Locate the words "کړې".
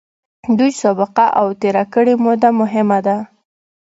1.93-2.13